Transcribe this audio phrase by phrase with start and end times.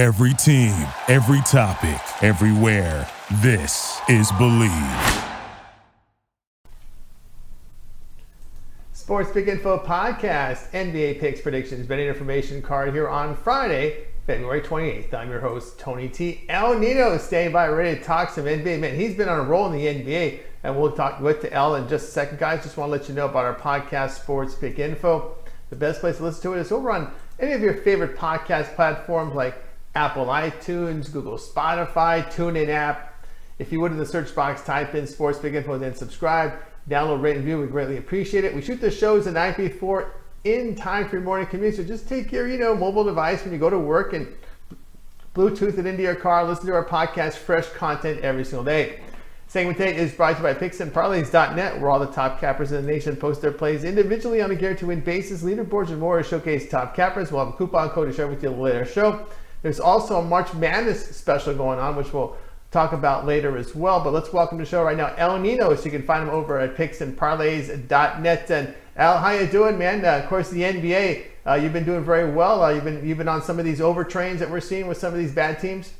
[0.00, 0.72] Every team,
[1.08, 3.06] every topic, everywhere.
[3.42, 5.28] This is Bleav.
[8.94, 15.12] Sports Pick Info Podcast, NBA picks, predictions, betting information card here on Friday, February 28th.
[15.12, 16.46] I'm your host, Tony T.
[16.48, 18.80] El Nino, staying by ready to talk some NBA.
[18.80, 21.86] Man, he's been on a roll in the NBA, and we'll talk with El in
[21.90, 22.38] just a second.
[22.38, 25.36] Guys, just want to let you know about our podcast, Sports Pick Info.
[25.68, 28.74] The best place to listen to it is over on any of your favorite podcast
[28.76, 29.62] platforms like
[29.94, 33.24] Apple iTunes, Google Spotify, TuneIn app.
[33.58, 36.54] If you would in the search box, type in Sports Pick Info, then subscribe,
[36.88, 37.60] download, rate, and view.
[37.60, 38.54] We greatly appreciate it.
[38.54, 40.14] We shoot the shows the night before
[40.44, 41.76] in time for your morning commute.
[41.76, 44.28] So just take your, you know, mobile device when you go to work and
[45.34, 46.44] Bluetooth it into your car.
[46.44, 49.00] Listen to our podcast, fresh content every single day.
[49.48, 52.92] Segment 8 is brought to you by PicksandParlays.net, where all the top cappers in the
[52.92, 55.42] nation post their plays individually on a guaranteed win basis.
[55.42, 57.32] Leaderboards and more showcase top cappers.
[57.32, 59.26] We'll have a coupon code to share with you later show.
[59.62, 62.36] There's also a March Madness special going on, which we'll
[62.70, 64.02] talk about later as well.
[64.02, 65.74] But let's welcome to the show right now El Nino.
[65.74, 68.50] So you can find him over at picksandparlays.net.
[68.50, 70.04] And Al, how you doing, man?
[70.04, 72.62] Uh, of course, the NBA, uh, you've been doing very well.
[72.62, 75.12] Uh, you've been you've been on some of these overtrains that we're seeing with some
[75.12, 75.92] of these bad teams.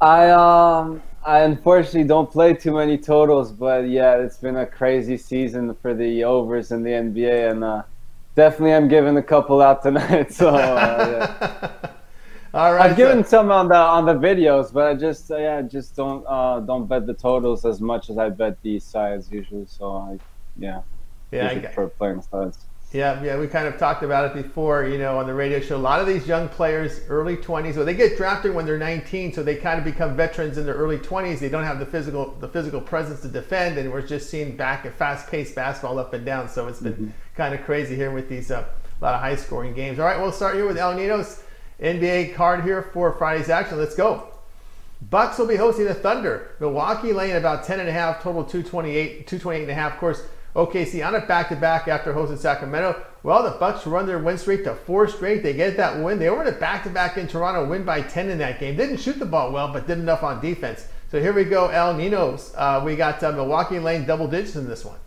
[0.00, 5.16] I um I unfortunately don't play too many totals, but yeah, it's been a crazy
[5.16, 7.82] season for the overs in the NBA, and uh,
[8.36, 10.32] definitely I'm giving a couple out tonight.
[10.32, 10.50] So.
[10.50, 11.90] Uh, yeah.
[12.54, 12.90] All right.
[12.90, 13.30] I've given so.
[13.30, 16.86] some on the on the videos, but I just uh, yeah, just don't uh, don't
[16.86, 19.66] bet the totals as much as I bet the sides usually.
[19.66, 20.18] So I
[20.56, 20.80] yeah,
[21.30, 22.64] yeah, I prefer playing sides.
[22.90, 25.76] Yeah, yeah, we kind of talked about it before, you know, on the radio show.
[25.76, 29.34] A lot of these young players, early 20s, well, they get drafted when they're 19,
[29.34, 31.38] so they kind of become veterans in their early 20s.
[31.38, 34.86] They don't have the physical the physical presence to defend, and we're just seeing back
[34.86, 36.48] a fast-paced basketball up and down.
[36.48, 37.08] So it's been mm-hmm.
[37.36, 38.64] kind of crazy here with these uh,
[39.00, 39.98] a lot of high-scoring games.
[39.98, 41.42] All right, we'll start here with El Nino's
[41.80, 43.78] NBA card here for Friday's action.
[43.78, 44.28] Let's go.
[45.00, 46.50] Bucks will be hosting the Thunder.
[46.58, 49.92] Milwaukee laying about 10 and a half, total 228, 228 and a half.
[49.94, 50.22] Of course,
[50.56, 53.00] OKC on a back-to-back after hosting Sacramento.
[53.22, 55.44] Well, the Bucks run their win streak to four straight.
[55.44, 56.18] They get that win.
[56.18, 58.76] They were in a back-to-back in Toronto, win by 10 in that game.
[58.76, 60.88] Didn't shoot the ball well, but did enough on defense.
[61.10, 62.52] So here we go, El Ninos.
[62.56, 64.98] Uh, we got uh, Milwaukee laying double digits in this one.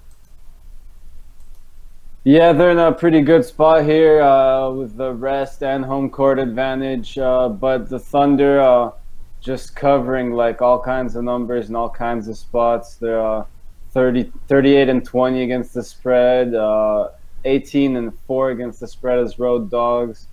[2.24, 6.38] Yeah, they're in a pretty good spot here uh, with the rest and home court
[6.38, 7.18] advantage.
[7.18, 8.92] Uh, but the Thunder uh,
[9.40, 12.94] just covering like all kinds of numbers and all kinds of spots.
[12.98, 13.46] They're uh,
[13.94, 17.10] 30, 38 and 20 against the spread, uh,
[17.46, 20.28] 18 and 4 against the spread as road dogs,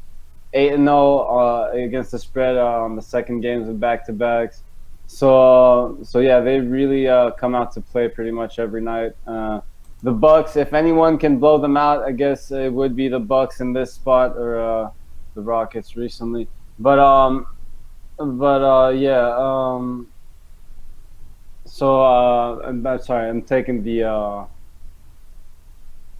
[0.52, 4.62] 8 and 0 uh, against the spread on the second games of back to backs.
[5.06, 7.06] So, so yeah, they really
[7.38, 9.14] come out to play pretty much every night
[10.02, 10.56] the Bucks.
[10.56, 13.92] If anyone can blow them out, I guess it would be the Bucks in this
[13.92, 14.90] spot or uh,
[15.34, 16.48] the Rockets recently.
[16.78, 17.46] But um,
[18.16, 19.34] but uh, yeah.
[19.36, 20.08] Um,
[21.64, 23.28] so uh, I'm sorry.
[23.28, 24.44] I'm taking the uh,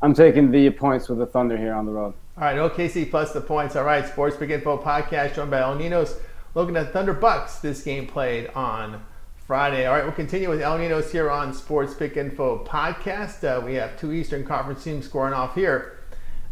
[0.03, 2.15] I'm taking the points with the Thunder here on the road.
[2.37, 3.75] All right, OKC plus the points.
[3.75, 6.16] All right, Sports Pick Info podcast joined by El Ninos.
[6.55, 7.56] Looking at Thunder Bucks.
[7.59, 9.03] This game played on
[9.48, 9.86] Friday.
[9.86, 13.42] All right, we'll continue with El Ninos here on Sports Pick Info podcast.
[13.44, 16.00] Uh, we have two Eastern Conference teams scoring off here.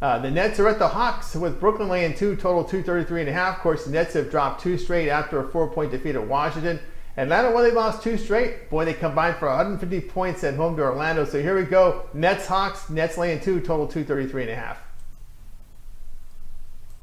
[0.00, 3.34] Uh, the Nets are at the Hawks with Brooklyn laying two, total 233 and a
[3.34, 3.56] half.
[3.56, 6.80] Of course, the Nets have dropped two straight after a four-point defeat at Washington.
[7.18, 10.82] Atlanta, when they lost two straight, boy, they combined for 150 points at home to
[10.82, 11.26] Orlando.
[11.26, 12.08] So here we go.
[12.14, 14.78] Nets, Hawks, Nets laying two, total 233 and a half.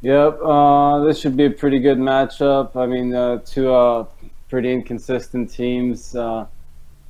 [0.02, 2.76] Yep, uh, this should be a pretty good matchup.
[2.76, 4.06] I mean, uh, two uh,
[4.54, 6.46] pretty inconsistent teams, uh,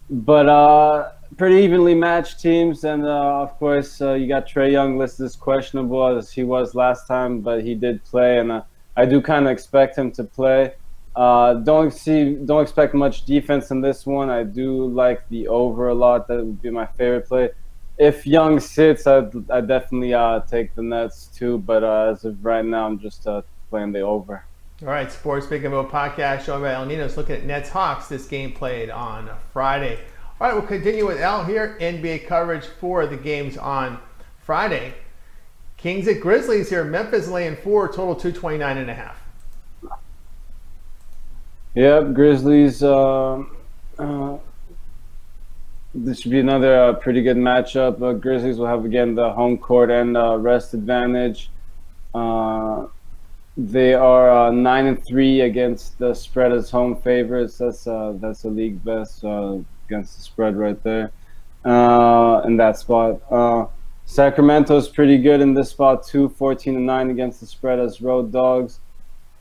[0.09, 2.85] but uh, pretty evenly matched teams.
[2.85, 6.73] And uh, of course, uh, you got Trae Young listed as questionable as he was
[6.73, 8.61] last time, but he did play, and uh,
[8.95, 10.71] I do kind of expect him to play.
[11.17, 14.29] Uh, don't see, don't expect much defense in this one.
[14.29, 16.29] I do like the over a lot.
[16.29, 17.49] That would be my favorite play.
[17.97, 20.13] If Young sits, I'd, I'd definitely
[20.49, 21.57] take the Nets too.
[21.57, 23.27] But as of right now, I'm just
[23.69, 24.45] playing the over.
[24.83, 28.09] All right, Sports Big and podcast showing by El Nino's looking at Nets Hawks.
[28.09, 29.97] This game played on Friday.
[30.41, 31.77] All right, we'll continue with Al here.
[31.79, 33.97] NBA coverage for the games on
[34.41, 34.93] Friday.
[35.77, 36.83] Kings at Grizzlies here.
[36.83, 39.23] Memphis laying four, total 229 and a half.
[41.75, 42.83] Yep, Grizzlies.
[42.83, 43.43] Uh,
[43.97, 44.37] uh,
[45.95, 48.19] this should be another uh, pretty good matchup.
[48.19, 51.51] Grizzlies will have again the home court and uh, rest advantage.
[52.13, 52.87] Uh,
[53.55, 57.57] they are uh, nine and three against the spread as home favorites.
[57.57, 61.11] That's uh, that's a league best uh, against the spread right there
[61.63, 63.21] uh, in that spot.
[63.31, 63.67] Uh,
[64.05, 68.31] Sacramento's pretty good in this spot too, 14 and nine against the spread as road
[68.31, 68.79] dogs.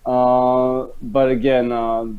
[0.05, 1.69] Uh, but again,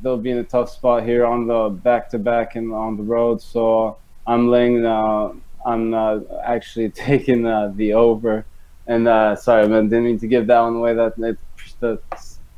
[0.01, 3.03] they'll be in a tough spot here on the back to back and on the
[3.03, 3.41] road.
[3.41, 4.85] So I'm laying.
[4.85, 5.93] I'm
[6.43, 8.45] actually taking the over.
[8.87, 10.93] And uh, sorry, I didn't mean to give that one away.
[10.93, 11.15] That
[11.79, 11.99] the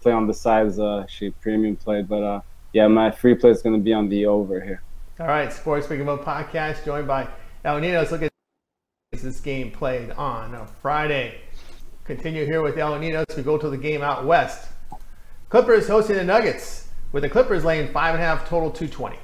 [0.01, 2.41] play on the sides uh, actually premium play, but uh,
[2.73, 4.81] yeah, my free play is going to be on the over here.
[5.19, 7.27] All right, Sports Big About podcast joined by
[7.63, 8.11] El Nino's.
[8.11, 8.31] Look at
[9.11, 11.41] this game played on a Friday.
[12.03, 13.25] Continue here with El Ninos.
[13.35, 14.69] We go to the game out west.
[15.49, 19.17] Clippers hosting the Nuggets, with the Clippers laying five and a half total 220.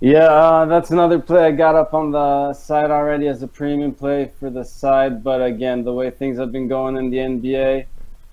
[0.00, 3.94] Yeah, uh, that's another play I got up on the side already as a premium
[3.94, 5.22] play for the side.
[5.22, 7.86] But again, the way things have been going in the NBA,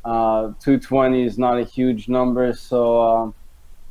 [0.04, 2.52] uh, 220 is not a huge number.
[2.54, 3.32] So uh,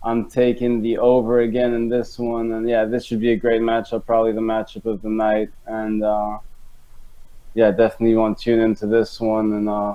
[0.03, 2.53] I'm taking the over again in this one.
[2.53, 5.51] And yeah, this should be a great matchup, probably the matchup of the night.
[5.67, 6.39] And uh,
[7.55, 9.95] yeah, definitely want to tune into this one and uh,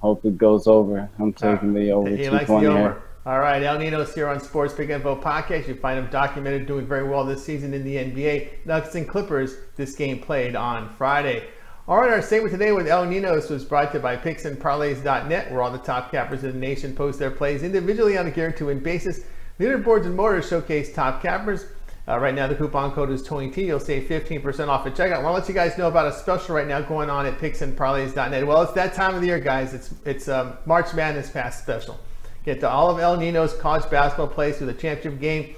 [0.00, 1.08] hope it goes over.
[1.18, 2.10] I'm taking the over.
[2.10, 2.78] He likes the over.
[2.78, 3.02] Here.
[3.24, 5.68] All right, El Nino's here on Sports Pick Info Podcast.
[5.68, 8.66] You find him documented doing very well this season in the NBA.
[8.66, 11.46] Nuggets and Clippers, this game played on Friday.
[11.86, 15.62] All right, our segment today with El Ninos was brought to you by PicksandParlays.net, where
[15.62, 18.80] all the top cappers in the nation post their plays individually on a guaranteed win
[18.80, 19.20] basis.
[19.60, 21.66] Leaderboards and motors showcase top cappers.
[22.08, 23.66] Uh, right now, the coupon code is Tony T.
[23.66, 25.18] You'll save 15% off at checkout.
[25.18, 27.38] I want to let you guys know about a special right now going on at
[27.38, 28.44] PicksandParlays.net.
[28.44, 29.74] Well, it's that time of the year, guys.
[29.74, 32.00] It's it's um, March Madness Pass special.
[32.44, 35.54] Get to all of El Nino's college basketball plays through the championship game.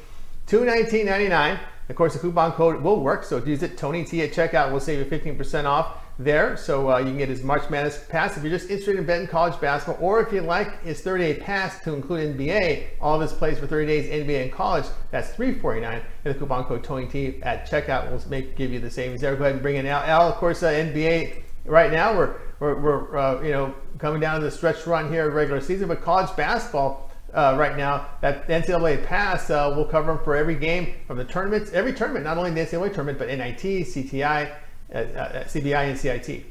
[0.47, 1.59] Two nineteen ninety nine.
[1.89, 4.71] Of course, the coupon code will work, so use it Tony T at checkout.
[4.71, 8.37] We'll save you 15% off there, so uh, you can get his March Madness pass
[8.37, 11.83] if you're just interested in betting college basketball, or if you like his 30-day pass
[11.85, 14.87] to include NBA, all of his plays for 30 days NBA and college.
[15.11, 18.91] That's 349 and the coupon code Tony T at checkout will make give you the
[18.91, 19.37] savings there.
[19.37, 20.03] Go ahead and bring in Al.
[20.05, 24.41] Al of course, uh, NBA right now we're we're, we're uh, you know coming down
[24.41, 29.05] to the stretch run here regular season, but college basketball uh, right now that NCAA
[29.05, 32.51] pass uh, will cover them for every game from the tournaments, every tournament, not only
[32.51, 34.55] the NCAA tournament, but NIT, CTI,
[34.95, 36.45] uh, uh CBI, and CIT.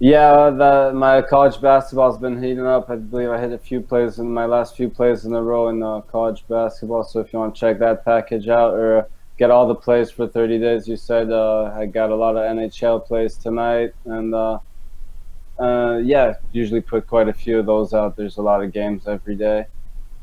[0.00, 2.88] Yeah, the, my college basketball has been heating up.
[2.88, 5.68] I believe I hit a few plays in my last few plays in a row
[5.68, 7.02] in uh, college basketball.
[7.02, 9.08] So if you want to check that package out or
[9.38, 12.42] get all the plays for 30 days, you said uh, I got a lot of
[12.42, 14.58] NHL plays tonight, and uh,
[15.58, 18.16] uh, yeah, usually put quite a few of those out.
[18.16, 19.66] There's a lot of games every day.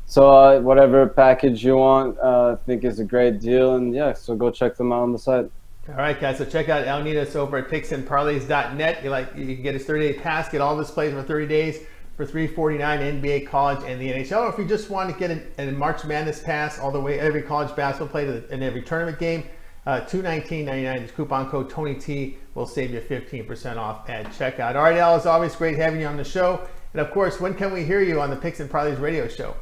[0.04, 3.76] So uh, whatever package you want, uh, I think is a great deal.
[3.76, 5.50] And yeah, so go check them out on the site.
[5.88, 6.38] All right, guys.
[6.38, 9.02] So check out El Ninos over at picksandparlays.net.
[9.02, 11.46] You like you can get his 30 day pass, get all this plays for 30
[11.46, 11.80] days
[12.16, 14.44] for 349 NBA, college, and the NHL.
[14.44, 17.20] Or if you just want to get a, a March Madness pass all the way
[17.20, 19.44] every college basketball play and every tournament game,
[19.86, 24.74] uh, $219.99 is coupon code Tony T will save you 15% off at checkout.
[24.74, 26.66] All right, Al, it's always great having you on the show.
[26.92, 29.54] And of course, when can we hear you on the Picks and Parlays radio show?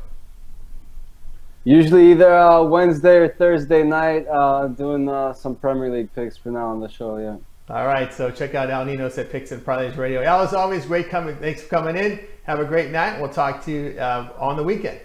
[1.65, 6.51] Usually either uh, Wednesday or Thursday night, uh, doing uh, some Premier League picks for
[6.51, 7.17] now on the show.
[7.19, 7.37] Yeah.
[7.71, 10.23] All right, so check out Al Ninos at Picks and Parlays Radio.
[10.23, 11.35] Al, as always, great coming.
[11.37, 12.21] Thanks for coming in.
[12.43, 13.19] Have a great night.
[13.19, 15.01] We'll talk to you uh, on the weekend.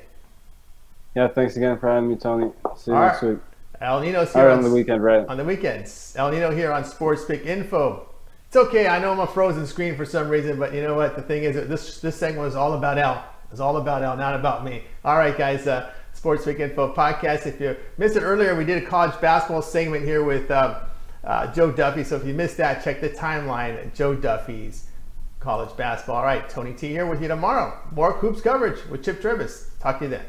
[1.16, 2.52] Yeah, thanks again for having me, Tony.
[2.76, 3.32] See you All next right.
[3.32, 3.40] week.
[3.80, 5.26] El Nino's here on, on, the weekend, right?
[5.30, 6.14] On the weekends.
[6.18, 8.10] El Nino here on Sports Pick Info.
[8.48, 8.90] It's okay.
[8.90, 11.16] I know I'm a frozen screen for some reason, but you know what?
[11.16, 13.24] The thing is, this this segment was all about El.
[13.52, 14.84] It's all about El, not about me.
[15.06, 15.66] All right, guys.
[15.66, 17.48] Uh, Sports Pick Info podcast.
[17.48, 20.82] If you missed it earlier, we did a college basketball segment here with uh,
[21.24, 22.04] uh, Joe Duffy.
[22.04, 23.94] So if you missed that, check the timeline.
[23.94, 24.88] Joe Duffy's
[25.40, 26.18] college basketball.
[26.18, 27.78] All right, Tony T here with you tomorrow.
[27.92, 29.72] More hoops coverage with Chip Travis.
[29.80, 30.26] Talk to you then.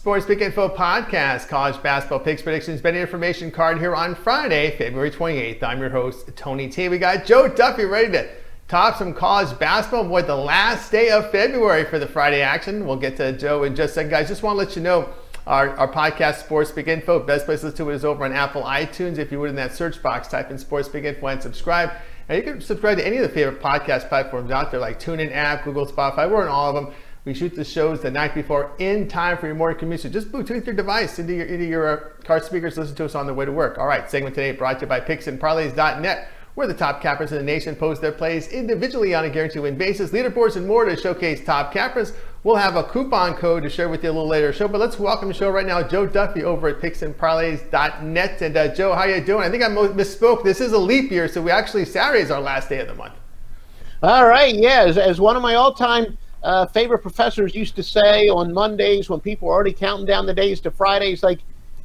[0.00, 5.10] Sports Pick Info Podcast, College Basketball Picks Predictions, Betting Information card here on Friday, February
[5.10, 5.62] 28th.
[5.62, 6.88] I'm your host, Tony T.
[6.88, 8.30] We got Joe Duffy ready to
[8.70, 10.04] talk some college basketball.
[10.04, 12.86] Boy, the last day of February for the Friday action.
[12.86, 14.10] We'll get to Joe in just a second.
[14.10, 15.12] Guys, just want to let you know
[15.44, 18.32] our, our podcast, Sports Pick Info, best place to listen to it is over on
[18.32, 19.18] Apple iTunes.
[19.18, 21.90] If you would, in that search box, type in Sports Pick Info and subscribe.
[22.28, 25.34] And you can subscribe to any of the favorite podcast platforms out there like TuneIn
[25.34, 26.30] app, Google, Spotify.
[26.30, 26.94] We're on all of them.
[27.24, 30.00] We shoot the shows the night before in time for your morning commute.
[30.00, 32.78] So just Bluetooth your device into your, into your uh, car speakers.
[32.78, 33.78] Listen to us on the way to work.
[33.78, 37.44] All right, segment today brought to you by PicksandParlays.net, where the top cappers in the
[37.44, 40.10] nation post their plays individually on a guaranteed win basis.
[40.10, 42.12] Leaderboards and more to showcase top cappers.
[42.42, 44.66] We'll have a coupon code to share with you a little later show.
[44.66, 48.42] But let's welcome the show right now, Joe Duffy over at PicksandParlays.net.
[48.42, 49.44] And uh, Joe, how you doing?
[49.44, 50.42] I think I misspoke.
[50.42, 52.94] This is a leap year, so we actually Saturday is our last day of the
[52.94, 53.14] month.
[54.02, 54.84] All right, yeah.
[54.86, 59.20] As, as one of my all-time uh, favorite professors used to say on Mondays when
[59.20, 61.40] people are already counting down the days to Fridays, like,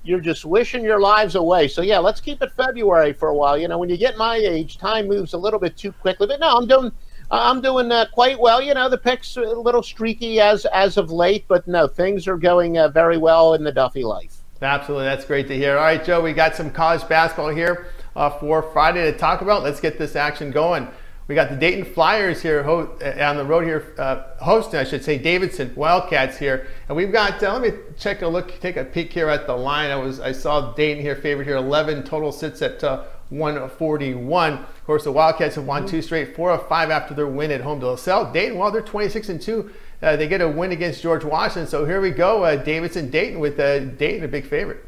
[0.06, 1.68] you're just wishing your lives away.
[1.68, 3.58] So yeah, let's keep it February for a while.
[3.58, 6.28] You know, when you get my age, time moves a little bit too quickly.
[6.28, 6.92] But no, I'm doing
[7.32, 8.62] I'm doing uh, quite well.
[8.62, 12.38] You know, the picks a little streaky as as of late, but no, things are
[12.38, 14.38] going uh, very well in the Duffy life.
[14.62, 15.78] Absolutely, that's great to hear.
[15.78, 19.64] All right, Joe, we got some college basketball here uh, for Friday to talk about.
[19.64, 20.88] Let's get this action going.
[21.28, 25.04] We got the Dayton Flyers here uh, on the road here, uh, hosting, I should
[25.04, 27.42] say, Davidson Wildcats here, and we've got.
[27.42, 29.90] Uh, let me check a look, take a peek here at the line.
[29.90, 34.54] I was, I saw Dayton here favored here, 11 total sits at uh, 141.
[34.54, 37.62] Of course, the Wildcats have won two straight, four of five after their win at
[37.62, 38.32] home to LaSalle.
[38.32, 39.72] Dayton, well, they're 26 and two.
[40.04, 41.68] Uh, they get a win against George Washington.
[41.68, 44.86] So here we go, uh, Davidson Dayton with uh, Dayton a big favorite.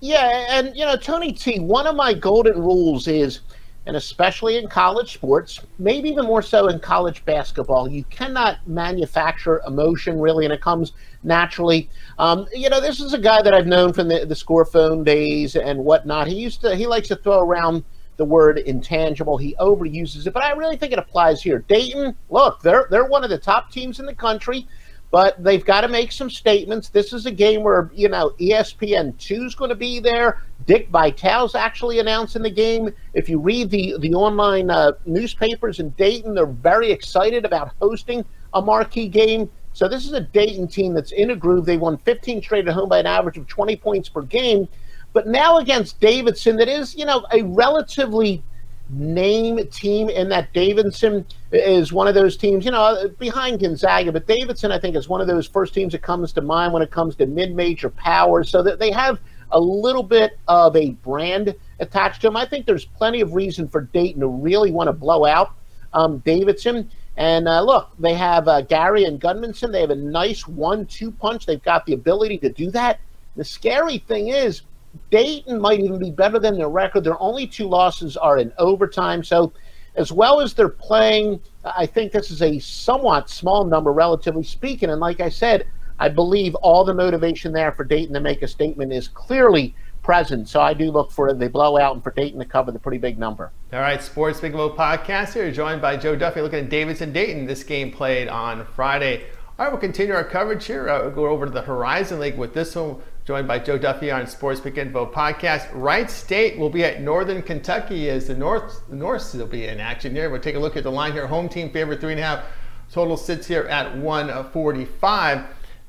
[0.00, 1.60] Yeah, and you know, Tony T.
[1.60, 3.40] One of my golden rules is
[3.88, 9.62] and especially in college sports, maybe even more so in college basketball, you cannot manufacture
[9.66, 10.92] emotion really, and it comes
[11.22, 11.88] naturally.
[12.18, 15.04] Um, you know, this is a guy that I've known from the, the score phone
[15.04, 16.26] days and whatnot.
[16.26, 17.82] He used to, he likes to throw around
[18.18, 19.38] the word intangible.
[19.38, 21.60] He overuses it, but I really think it applies here.
[21.60, 24.66] Dayton, look, they're they're one of the top teams in the country
[25.10, 26.90] but they've got to make some statements.
[26.90, 30.42] This is a game where, you know, ESPN 2 is going to be there.
[30.66, 32.92] Dick Vitale's actually announcing the game.
[33.14, 38.24] If you read the, the online uh, newspapers in Dayton, they're very excited about hosting
[38.52, 39.50] a marquee game.
[39.72, 41.64] So this is a Dayton team that's in a groove.
[41.64, 44.68] They won 15 straight at home by an average of 20 points per game.
[45.14, 48.42] But now against Davidson, that is, you know, a relatively–
[48.90, 54.26] name team in that Davidson is one of those teams, you know, behind Gonzaga, but
[54.26, 56.90] Davidson, I think, is one of those first teams that comes to mind when it
[56.90, 61.54] comes to mid major power, so that they have a little bit of a brand
[61.80, 62.36] attached to them.
[62.36, 65.54] I think there's plenty of reason for Dayton to really want to blow out
[65.92, 66.90] um, Davidson.
[67.16, 69.72] And uh, look, they have uh, Gary and Gudmundsson.
[69.72, 71.46] They have a nice one-two punch.
[71.46, 73.00] They've got the ability to do that.
[73.36, 74.62] The scary thing is,
[75.10, 77.04] Dayton might even be better than their record.
[77.04, 79.22] Their only two losses are in overtime.
[79.24, 79.52] So,
[79.96, 84.90] as well as they're playing, I think this is a somewhat small number, relatively speaking.
[84.90, 85.66] And like I said,
[85.98, 90.48] I believe all the motivation there for Dayton to make a statement is clearly present.
[90.48, 93.18] So I do look for the blowout and for Dayton to cover the pretty big
[93.18, 93.50] number.
[93.72, 97.46] All right, Sports Big Vote podcast here, joined by Joe Duffy, looking at Davidson Dayton.
[97.46, 99.24] This game played on Friday.
[99.58, 100.88] All right, we'll continue our coverage here.
[100.88, 104.10] Uh, we'll go over to the Horizon League with this one joined by Joe Duffy
[104.10, 105.68] on Sports Pick Info podcast.
[105.74, 109.80] Wright State will be at Northern Kentucky as the Norse the Norse will be in
[109.80, 110.30] action here.
[110.30, 111.26] We'll take a look at the line here.
[111.26, 112.44] Home team favorite three and a half.
[112.90, 115.38] Total sits here at 145.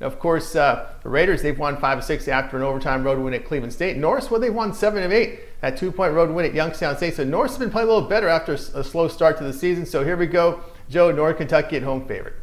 [0.01, 3.19] Now, of course, uh, the Raiders, they've won 5 of 6 after an overtime road
[3.19, 3.95] win at Cleveland State.
[3.95, 7.15] Norse, well, they won 7 of 8, that two point road win at Youngstown State.
[7.15, 9.85] So Norse has been playing a little better after a slow start to the season.
[9.85, 10.59] So here we go.
[10.89, 12.35] Joe, North Kentucky at home favorite.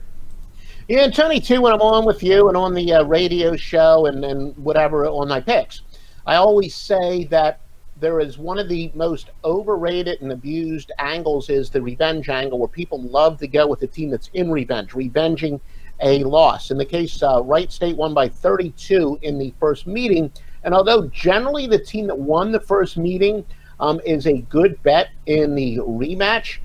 [0.88, 1.62] Yeah, and Tony too.
[1.62, 5.26] When I'm on with you and on the uh, radio show and and whatever on
[5.26, 5.82] my picks,
[6.26, 7.60] I always say that
[7.98, 12.68] there is one of the most overrated and abused angles is the revenge angle, where
[12.68, 15.60] people love to go with the team that's in revenge, revenging
[16.02, 16.70] a loss.
[16.70, 20.30] In the case, uh, Wright State won by 32 in the first meeting,
[20.62, 23.44] and although generally the team that won the first meeting
[23.80, 26.58] um, is a good bet in the rematch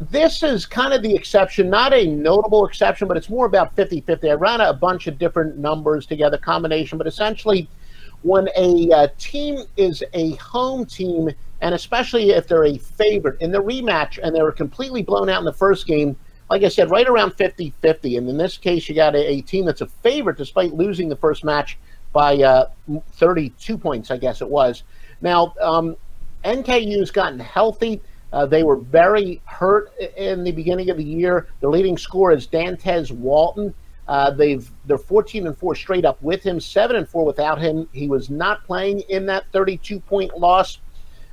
[0.00, 4.00] this is kind of the exception, not a notable exception, but it's more about 50
[4.00, 4.30] 50.
[4.30, 7.68] I ran a bunch of different numbers together, combination, but essentially,
[8.22, 11.30] when a uh, team is a home team,
[11.60, 15.38] and especially if they're a favorite in the rematch and they were completely blown out
[15.38, 16.16] in the first game,
[16.48, 18.16] like I said, right around 50 50.
[18.16, 21.16] And in this case, you got a, a, team that's a favorite despite losing the
[21.16, 21.78] first match
[22.12, 22.70] by uh,
[23.12, 24.82] 32 points, I guess it was.
[25.20, 25.96] Now, um,
[26.44, 28.00] NKU's gotten healthy.
[28.32, 31.48] Uh, they were very hurt in the beginning of the year.
[31.60, 33.74] Their leading scorer is Dantez Walton.
[34.06, 37.88] Uh, they've they're 14 and four straight up with him, seven and four without him.
[37.92, 40.78] He was not playing in that 32 point loss.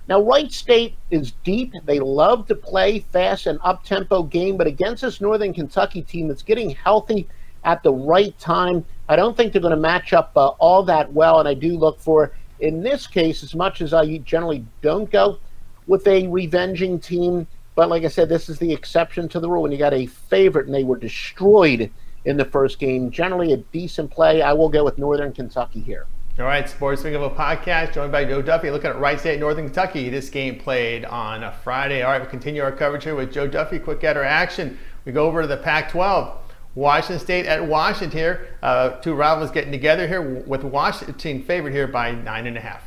[0.07, 1.73] Now, Wright State is deep.
[1.85, 6.27] They love to play fast and up tempo game, but against this Northern Kentucky team
[6.27, 7.27] that's getting healthy
[7.65, 11.11] at the right time, I don't think they're going to match up uh, all that
[11.11, 11.39] well.
[11.39, 15.39] And I do look for, in this case, as much as I generally don't go,
[15.87, 17.47] with a revenging team.
[17.75, 19.63] But like I said, this is the exception to the rule.
[19.63, 21.91] When you got a favorite and they were destroyed
[22.25, 24.41] in the first game, generally a decent play.
[24.41, 26.05] I will go with Northern Kentucky here.
[26.39, 28.69] All right, Sports of a podcast joined by Joe Duffy.
[28.69, 30.09] Looking at Wright State, Northern Kentucky.
[30.09, 32.03] This game played on a Friday.
[32.03, 33.79] All right, we continue our coverage here with Joe Duffy.
[33.79, 34.77] Quick getter action.
[35.03, 36.37] We go over to the Pac-12.
[36.75, 38.55] Washington State at Washington here.
[38.61, 42.86] Uh, two rivals getting together here with Washington favored here by nine and a half.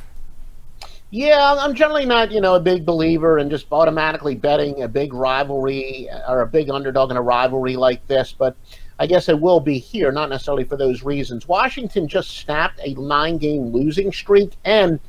[1.13, 5.13] Yeah, I'm generally not, you know, a big believer in just automatically betting a big
[5.13, 8.33] rivalry or a big underdog in a rivalry like this.
[8.37, 8.55] But
[8.97, 11.49] I guess it will be here, not necessarily for those reasons.
[11.49, 15.01] Washington just snapped a nine game losing streak, and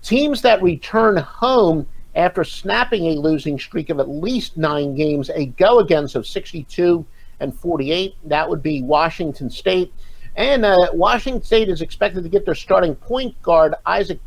[0.00, 5.46] teams that return home after snapping a losing streak of at least nine games, a
[5.46, 7.04] go against of 62
[7.40, 9.92] and 48, that would be Washington State.
[10.36, 14.20] And uh, Washington State is expected to get their starting point guard, Isaac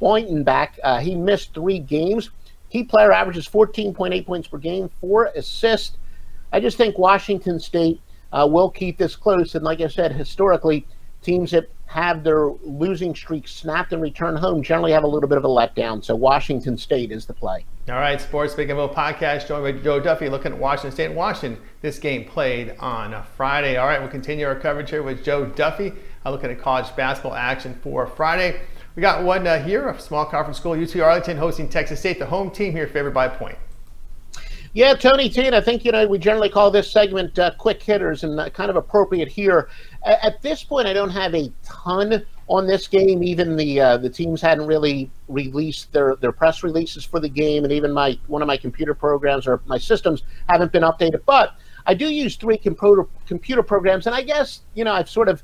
[0.00, 0.78] Bonton, back.
[0.82, 2.30] Uh, he missed three games.
[2.70, 5.96] Key player averages 14.8 points per game, four assists.
[6.52, 8.00] I just think Washington State
[8.32, 9.54] uh, will keep this close.
[9.54, 10.86] And like I said, historically,
[11.22, 15.38] teams that have their losing streak snapped and return home generally have a little bit
[15.38, 16.04] of a letdown.
[16.04, 17.64] So Washington State is the play.
[17.88, 21.62] All right, Sports Pick Info podcast joined by Joe Duffy looking at Washington State Washington.
[21.82, 23.76] This game played on Friday.
[23.76, 25.92] All right, we'll continue our coverage here with Joe Duffy.
[26.24, 28.62] Uh, looking at college basketball action for Friday.
[28.96, 32.20] We got one uh, here, a small conference school, UT Arlington hosting Texas State.
[32.20, 33.58] The home team here favored by a point.
[34.72, 37.82] Yeah, Tony T, and I think you know we generally call this segment uh, quick
[37.82, 39.68] hitters, and uh, kind of appropriate here.
[40.04, 43.22] At this point, I don't have a ton on this game.
[43.22, 47.62] Even the uh, the teams hadn't really released their, their press releases for the game,
[47.62, 51.20] and even my one of my computer programs or my systems haven't been updated.
[51.24, 55.28] But I do use three computer computer programs, and I guess you know I've sort
[55.28, 55.42] of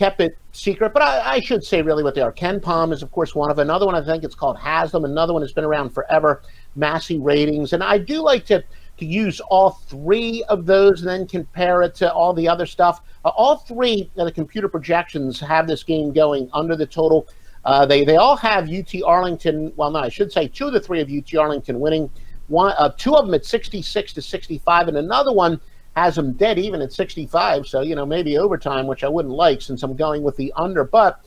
[0.00, 2.32] kept it secret, but I, I, should say really what they are.
[2.32, 3.94] KenPom is, of course, one of another one.
[3.94, 5.04] I think it's called Haslam.
[5.04, 6.40] Another one has been around forever.
[6.74, 8.64] Massey Ratings, and I do like to
[8.96, 13.02] to use all three of those and then compare it to all the other stuff.
[13.26, 17.28] Uh, all three of the computer projections have this game going under the total.
[17.66, 19.70] Uh, they they all have UT Arlington.
[19.76, 22.08] Well, no, I should say two of the three of UT Arlington winning.
[22.48, 25.60] One, uh, two of them at 66 to 65, and another one
[25.96, 27.66] has them dead even at 65.
[27.66, 30.84] So, you know, maybe overtime, which I wouldn't like since I'm going with the under.
[30.84, 31.20] But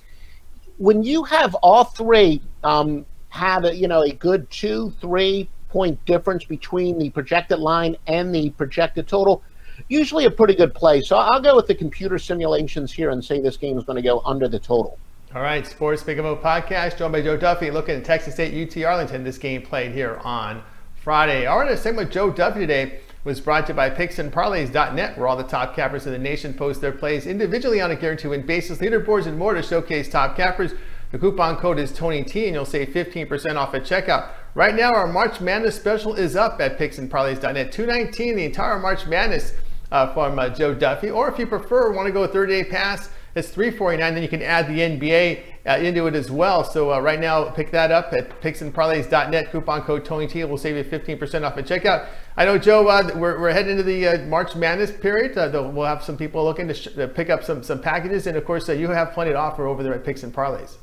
[0.78, 6.04] when you have all three um, have a, you know, a good two, three point
[6.06, 9.44] difference between the projected line and the projected total,
[9.90, 11.02] usually a pretty good play.
[11.02, 14.02] So I'll go with the computer simulations here and say this game is going to
[14.02, 14.98] go under the total.
[15.36, 18.84] All right, Sports Big Mo podcast, joined by Joe Duffy, looking at Texas State UT
[18.84, 19.24] Arlington.
[19.24, 20.62] This game played here on
[21.02, 21.48] Friday.
[21.48, 25.28] All right, a segment with Joe Duffy today was brought to you by PicksandParlays.net, where
[25.28, 28.46] all the top cappers in the nation post their plays individually on a guarantee win
[28.46, 30.74] basis, leaderboards, and more to showcase top cappers.
[31.12, 34.30] The coupon code is TonyT, and you'll save 15% off at checkout.
[34.56, 37.72] Right now, our March Madness special is up at PicksandParlays.net.
[37.72, 39.54] 219 the entire March Madness
[39.92, 41.10] uh, from uh, Joe Duffy.
[41.10, 44.42] Or if you prefer, want to go 30 day pass, it's 349 Then you can
[44.42, 46.64] add the NBA uh, into it as well.
[46.64, 49.52] So uh, right now, pick that up at picksandparlays.net.
[49.52, 52.08] Coupon code TonyT will save you 15% off at checkout.
[52.36, 55.36] I know, Joe, uh, we're, we're heading into the uh, March Madness period.
[55.36, 58.28] we'll have some people looking to, sh- to, pick up some, some packages.
[58.28, 60.76] And of course, you have plenty to offer over there at Picks and Parlays.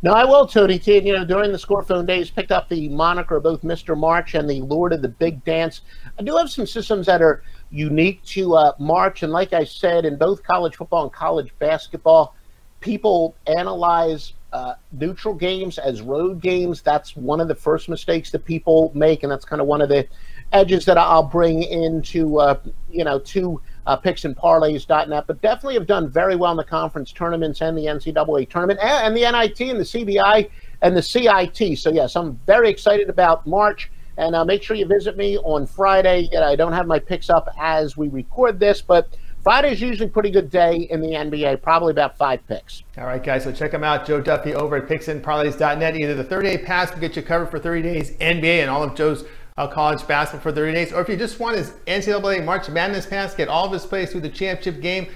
[0.00, 0.96] No, I will, Tony T.
[0.98, 3.98] You know, during the Score Phone days, picked up the moniker of both Mr.
[3.98, 5.80] March and the Lord of the Big Dance.
[6.16, 10.04] I do have some systems that are unique to uh, March, and like I said,
[10.04, 12.36] in both college football and college basketball,
[12.80, 16.80] people analyze uh, neutral games as road games.
[16.80, 19.88] That's one of the first mistakes that people make, and that's kind of one of
[19.88, 20.06] the
[20.52, 22.58] edges that I'll bring into uh,
[22.90, 27.62] you know to uh, picksandparlays.net, but definitely have done very well in the conference tournaments
[27.62, 30.50] and the NCAA tournament and, and the NIT and the CBI
[30.82, 31.78] and the CIT.
[31.78, 33.90] So, yes, I'm very excited about March.
[34.18, 36.28] And uh, make sure you visit me on Friday.
[36.36, 39.16] I don't have my picks up as we record this, but
[39.48, 42.82] Is usually pretty good day in the NBA, probably about five picks.
[42.98, 44.06] All right, guys, so check them out.
[44.06, 45.96] Joe Duffy over at picksandparlays.net.
[45.96, 48.82] Either the 30 day pass will get you covered for 30 days, NBA and all
[48.82, 49.24] of Joe's
[49.56, 53.06] uh, college basketball for 30 days, or if you just want his NCAA March Madness
[53.06, 55.08] pass, get all of his plays through the championship game.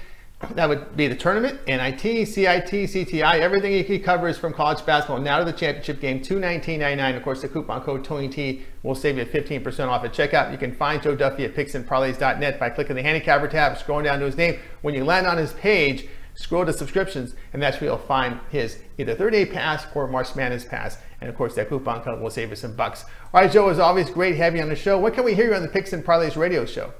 [0.51, 5.39] That would be the tournament, NIT, CIT, CTI, everything he covers from college basketball now
[5.39, 7.15] to the championship game, two nineteen ninety nine.
[7.15, 10.51] Of course, the coupon code Tony T will save you 15% off at checkout.
[10.51, 14.25] You can find Joe Duffy at picksandparlays.net by clicking the handicapper tab, scrolling down to
[14.25, 14.59] his name.
[14.81, 18.79] When you land on his page, scroll to subscriptions, and that's where you'll find his
[18.97, 20.97] either 30 day pass or March Madness pass.
[21.21, 23.05] And of course, that coupon code will save you some bucks.
[23.33, 24.99] All right, Joe, as always, great having you on the show.
[24.99, 26.93] What can we hear you on the Picks and Parlays radio show?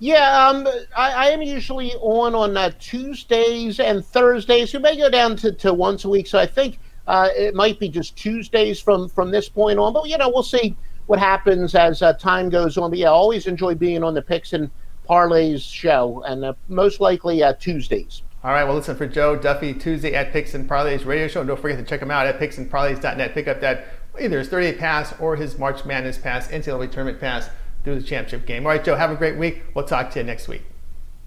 [0.00, 4.72] Yeah, um, I, I, am usually on on uh, Tuesdays and Thursdays.
[4.72, 7.80] We may go down to, to once a week, so I think uh, it might
[7.80, 9.92] be just Tuesdays from from this point on.
[9.92, 12.90] But you know, we'll see what happens as uh, time goes on.
[12.90, 14.70] But yeah, I always enjoy being on the Picks and
[15.08, 18.22] Parlays show, and uh, most likely uh, Tuesdays.
[18.44, 21.40] All right, well, listen for Joe Duffy Tuesday at Picks and Parlays radio show.
[21.40, 23.34] And Don't forget to check him out at picksandparlays.net.
[23.34, 23.88] Pick up that
[24.20, 27.50] either his 38 pass or his March Madness pass, NCAA tournament pass
[27.88, 28.66] through the championship game.
[28.66, 29.62] All right, Joe, have a great week.
[29.74, 30.62] We'll talk to you next week.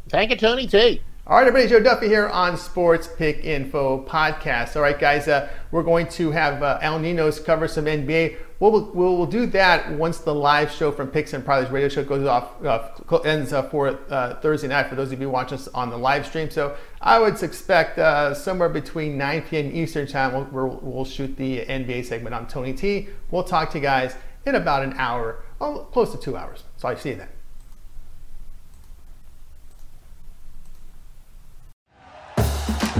[0.09, 1.01] Thank you, Tony T.
[1.25, 4.75] All right, everybody, Joe Duffy here on Sports Pick Info Podcast.
[4.75, 8.37] All right, guys, uh, we're going to have uh, Al Ninos cover some NBA.
[8.59, 12.03] We'll, we'll, we'll, do that once the live show from Picks and Parlays radio show
[12.03, 15.67] goes off, uh, ends uh, for uh, Thursday night for those of you watching us
[15.69, 16.51] on the live stream.
[16.51, 19.75] So I would expect uh, somewhere between 9 p.m.
[19.75, 23.07] Eastern time, we'll, we'll, we'll shoot the NBA segment on Tony T.
[23.31, 26.63] We'll talk to you guys in about an hour, oh, close to two hours.
[26.77, 27.27] So I see you then.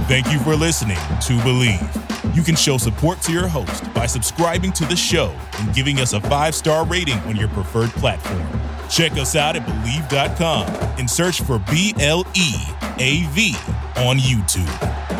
[0.08, 2.36] Thank you for listening to Bleav.
[2.36, 6.12] You can show support to your host by subscribing to the show and giving us
[6.12, 8.46] a five star rating on your preferred platform.
[8.90, 10.66] Check us out at Bleav.com
[10.98, 12.52] and search for B L E
[12.98, 13.54] A V
[13.96, 15.11] on YouTube.